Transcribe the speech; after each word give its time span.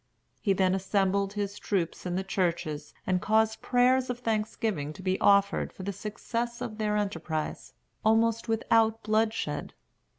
He 0.41 0.53
then 0.53 0.73
assembled 0.73 1.33
his 1.33 1.59
troops 1.59 2.07
in 2.07 2.15
the 2.15 2.23
churches 2.23 2.91
and 3.05 3.21
caused 3.21 3.61
prayers 3.61 4.09
of 4.09 4.17
thanksgiving 4.17 4.93
to 4.93 5.03
be 5.03 5.19
offered 5.21 5.71
for 5.71 5.83
the 5.83 5.93
success 5.93 6.59
of 6.59 6.79
their 6.79 6.97
enterprise, 6.97 7.73
almost 8.03 8.47
without 8.49 9.03
bloodshed. 9.03 9.75